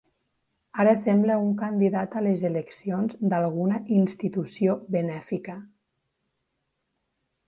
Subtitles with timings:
[0.83, 5.59] Ara sembla un candidat a les eleccions d'alguna institució benèfica.